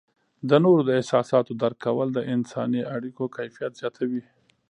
د 0.49 0.51
نورو 0.63 0.81
د 0.85 0.89
احساساتو 0.99 1.51
درک 1.61 1.77
کول 1.85 2.07
د 2.13 2.19
انسانی 2.33 2.81
اړیکو 2.95 3.23
کیفیت 3.37 3.71
زیاتوي. 3.81 4.23